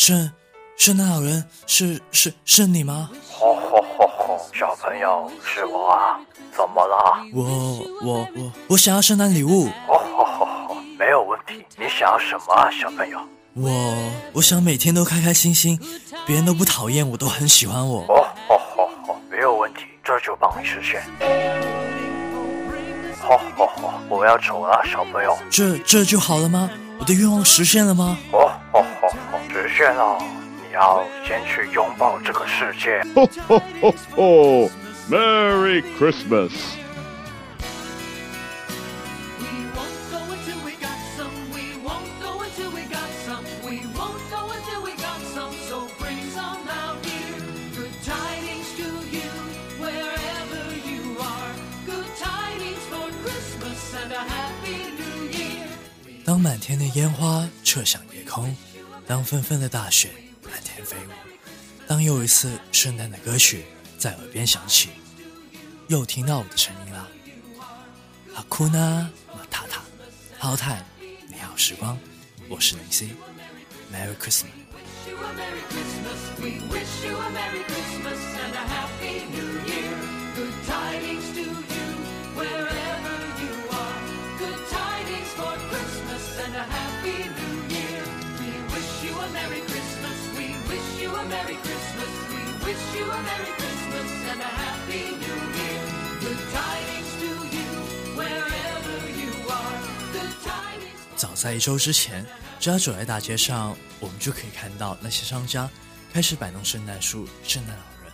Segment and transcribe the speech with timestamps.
[0.00, 0.30] 圣
[0.78, 3.10] 圣诞老人是是是你吗？
[3.30, 4.40] 吼吼吼吼！
[4.50, 6.18] 小朋友，是我啊，
[6.56, 7.22] 怎么了？
[7.34, 7.44] 我
[8.02, 9.68] 我我我想要圣诞礼物。
[9.86, 10.76] 吼吼吼吼！
[10.98, 13.20] 没有问题，你想要什么啊，小朋友？
[13.52, 13.70] 我
[14.32, 15.78] 我想每天都开开心心，
[16.26, 18.00] 别人都不讨厌我，都很喜欢我。
[18.08, 19.16] 哦吼吼吼！
[19.30, 21.02] 没有问题，这就帮你实现。
[23.20, 23.92] 吼吼吼！
[24.08, 25.36] 我要走了，小朋友。
[25.50, 26.70] 这这就好了吗？
[26.98, 28.16] 我的愿望实现了吗？
[28.32, 28.49] 哦
[29.76, 30.18] 现哦，
[30.56, 33.02] 你要先去拥抱这个世界。
[33.14, 34.70] 吼吼吼吼
[35.10, 36.50] ，Merry Christmas！
[56.22, 58.54] 当满天的烟花撤向夜空。
[59.10, 60.08] 当纷纷的大雪
[60.44, 61.10] 满天飞舞，
[61.84, 63.64] 当又一次圣诞的歌曲
[63.98, 64.90] 在耳边响起，
[65.88, 67.08] 又听到我的声音了。
[68.32, 68.78] 哈库纳
[69.34, 69.82] 马塔塔，
[70.38, 70.86] 好泰，
[71.28, 71.98] 美好时光，
[72.48, 74.44] 我是林 C，Merry Christmas。
[76.70, 78.30] Wish you a Merry Christmas.
[91.40, 92.12] Merry Christmas.
[92.28, 95.82] We wish you a Merry Christmas and a Happy New Year.
[96.20, 97.68] Good tidings to you
[98.14, 99.78] wherever you are.
[100.12, 101.16] Good tidings.
[101.16, 102.26] 早在一周之前，
[102.58, 105.68] 只要走在大街上，我们就可以看到那些商家
[106.12, 108.12] 开始摆弄圣诞树、圣诞老人，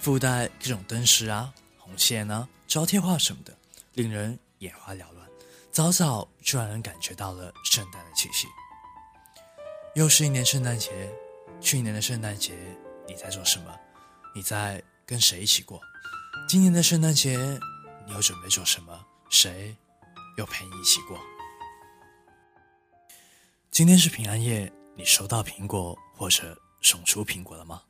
[0.00, 3.54] 附带各种灯饰啊、红线啊、招贴画什么的，
[3.92, 5.28] 令人眼花缭乱。
[5.70, 8.46] 早早就让人感觉到了圣诞的气息。
[9.94, 10.90] 又是一年圣诞节，
[11.60, 12.54] 去年的圣诞节
[13.06, 13.74] 你在做什么？
[14.34, 15.80] 你在跟谁一起过？
[16.48, 17.36] 今年的圣诞节
[18.06, 18.98] 你又准备做什么？
[19.28, 19.74] 谁
[20.36, 21.18] 又陪你一起过？
[23.70, 27.82] 今天是平安夜，你收到苹果或者送出苹果了吗？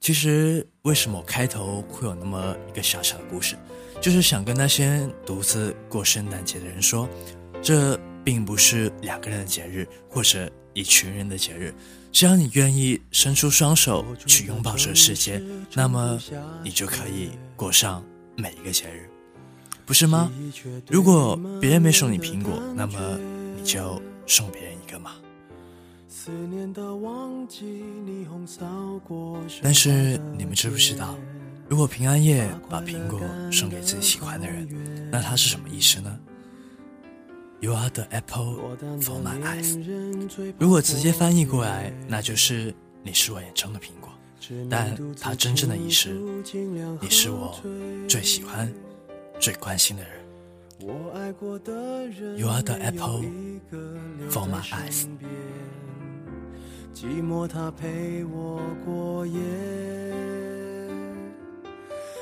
[0.00, 3.56] 其实，为什么我开头会有那么一个小小的故事，
[4.00, 7.08] 就是想跟那些独自过圣诞节的人说，
[7.62, 11.72] 这并不是两个人的节日，或者一群人的节日。
[12.12, 15.42] 只要你愿意伸出双手去拥抱这个世界，
[15.72, 16.20] 那么
[16.62, 18.04] 你就可以过上
[18.36, 19.08] 每一个节日，
[19.86, 20.30] 不是吗？
[20.88, 23.18] 如果别人没送你苹果，那么
[23.56, 25.12] 你就送别人一个嘛。
[29.62, 31.16] 但是你们知不知道，
[31.66, 33.20] 如果平安夜把苹果
[33.50, 34.68] 送给自己喜欢的人，
[35.10, 36.16] 那他是什么意思呢
[37.62, 39.78] ？You are the apple for my eyes。
[40.58, 42.74] 如果直接翻译过来，那就是
[43.04, 44.12] 你是我眼中的苹果，
[44.68, 46.10] 但它真正的意思，
[47.00, 47.54] 你是我
[48.08, 48.68] 最喜欢、
[49.38, 50.12] 最关心的人。
[50.80, 51.72] 我爱过的
[52.08, 53.22] 人 You are the apple
[54.28, 55.06] for 在 my eyes
[56.92, 59.38] 寂寞它陪我过夜。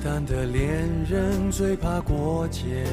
[0.00, 2.86] 落单的恋人最怕过节，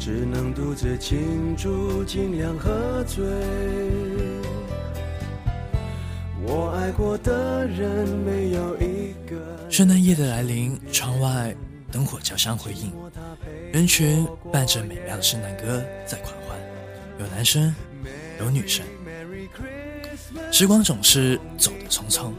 [0.00, 3.24] 只能独自庆祝，尽量喝醉。
[6.44, 9.70] 我爱过的人没有一个。
[9.70, 11.54] 圣诞夜的来临，窗外
[11.92, 12.92] 灯火交相辉映，
[13.72, 16.58] 人群伴着美妙的圣诞歌在狂欢，
[17.20, 17.72] 有男生，
[18.40, 18.84] 有女生。
[20.50, 22.32] 时光总是走得匆匆，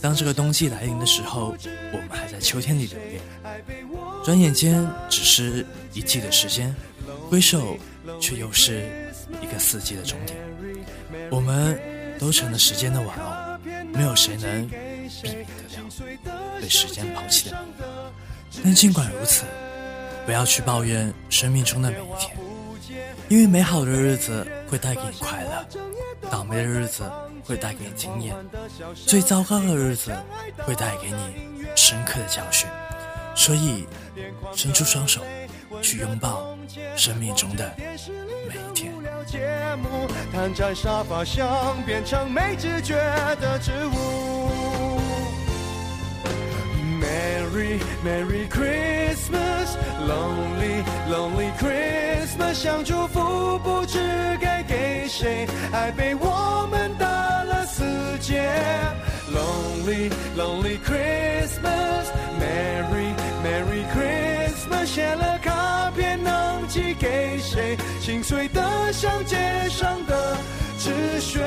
[0.00, 1.54] 当这个冬季来临的时候，
[1.92, 3.20] 我们还在秋天里留恋，
[4.24, 6.74] 转眼间只是一季的时间，
[7.28, 7.76] 挥手
[8.20, 8.88] 却又是
[9.42, 10.38] 一个四季的终点。
[11.30, 11.78] 我们
[12.18, 13.58] 都成了时间的玩偶，
[13.92, 15.46] 没有谁能避免
[16.24, 17.58] 得了被时间抛弃的。
[18.64, 19.44] 但尽管如此，
[20.24, 22.36] 不要去抱怨生命中的每一天，
[23.28, 25.66] 因为美好的日子会带给你快乐，
[26.30, 27.04] 倒霉的日子
[27.44, 28.34] 会带给你经验，
[29.06, 30.12] 最糟糕的日子
[30.58, 31.44] 会带给你
[31.74, 32.68] 深刻的教训。
[33.34, 33.86] 所以，
[34.54, 35.22] 伸出双手，
[35.80, 36.56] 去拥抱
[36.96, 38.92] 生命中的每一天。
[39.26, 39.38] 节
[39.80, 42.94] 目瘫在沙发上，变成没知觉
[43.40, 44.98] 的植物。
[47.00, 49.76] Merry Merry Christmas,
[50.06, 53.98] Lonely Lonely Christmas，想祝福不知
[54.40, 57.09] 该给谁，爱被我们打。
[59.79, 67.77] Lonely Lonely Christmas, Merry Merry Christmas，写了卡片能寄给谁？
[68.01, 69.37] 心碎的像街
[69.69, 70.37] 上的
[70.77, 70.91] 纸
[71.21, 71.39] 屑。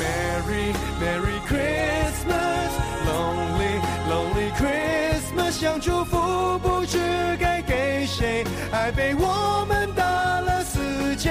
[0.00, 2.72] Merry Merry Christmas,
[3.06, 3.80] Lonely
[4.10, 6.98] Lonely Christmas，想祝福不知
[7.38, 10.04] 该给谁，爱被我们打
[10.40, 11.30] 了死结。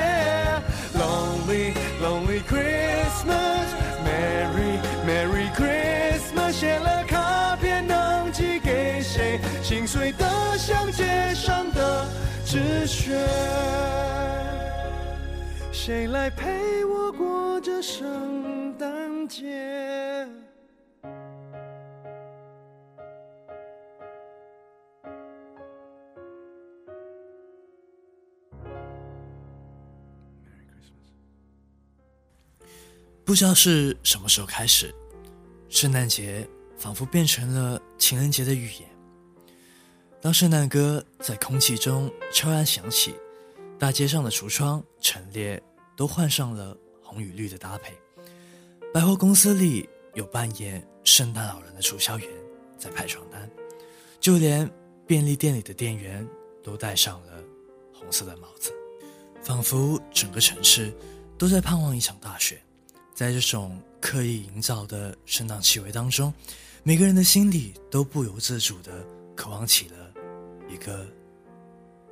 [2.07, 3.67] Lonely Christmas,
[4.05, 9.41] Merry Merry Christmas，写了卡片能寄给谁？
[9.61, 10.25] 心碎的
[10.57, 12.07] 像街上的
[12.45, 13.19] 纸屑。
[15.73, 20.27] 谁来陪我过这圣诞节？
[33.27, 34.95] 不知道是什么时候开始，
[35.69, 38.89] 圣诞节仿佛变成了情人节的预言。
[40.23, 43.17] 当圣诞歌在空气中悄然响起，
[43.81, 45.61] 大街上的橱窗陈列
[45.97, 47.93] 都换上了红与绿的搭配。
[48.95, 52.29] 百货公司里有扮演圣诞老人的促销员
[52.79, 53.51] 在派传单，
[54.21, 54.71] 就连
[55.05, 56.25] 便利店里的店员
[56.63, 57.43] 都戴上了
[57.93, 58.73] 红色的帽子，
[59.43, 60.95] 仿佛整个城市
[61.37, 62.63] 都在盼望一场大雪。
[63.17, 66.31] 在这种刻意营造的圣诞气味当中，
[66.83, 69.03] 每个人的心里都不由自主的
[69.35, 70.13] 渴望起了
[70.69, 71.07] 一个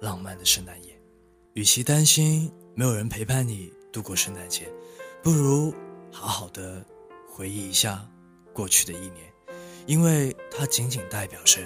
[0.00, 0.98] 浪漫的圣诞夜。
[1.52, 4.66] 与其担心没有人陪伴你度过圣诞节，
[5.22, 5.74] 不如
[6.10, 6.82] 好好的
[7.28, 8.08] 回忆一下
[8.54, 9.30] 过去的一年，
[9.86, 11.60] 因为它仅仅代表着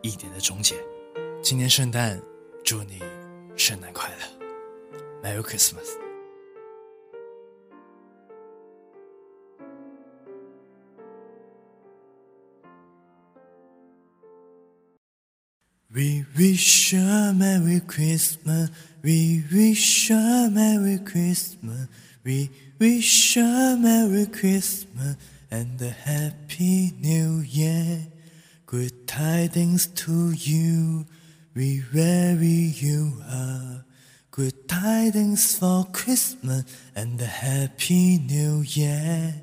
[0.00, 0.74] 一年的终结。
[1.42, 2.18] 今年圣诞，
[2.64, 3.02] 祝你
[3.54, 6.07] 圣诞快乐，Merry Christmas。
[16.37, 18.69] wish you a Merry Christmas.
[19.01, 21.87] We wish you a Merry Christmas.
[22.23, 22.49] We
[22.79, 25.17] wish you a Merry Christmas
[25.49, 28.07] and a Happy New Year.
[28.65, 31.05] Good tidings to you,
[31.53, 33.85] wherever you are.
[34.31, 36.63] Good tidings for Christmas
[36.95, 39.35] and a Happy New Year.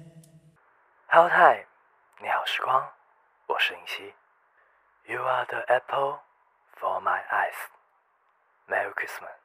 [1.06, 1.64] Hello Time，
[2.20, 2.82] 你好时光，
[3.46, 4.12] 我是林夕。
[5.12, 6.19] You are the apple
[6.80, 7.60] for my eyes.
[8.69, 9.44] Merry Christmas.